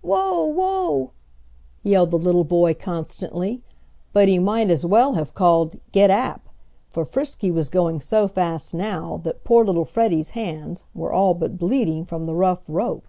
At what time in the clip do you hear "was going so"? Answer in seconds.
7.52-8.26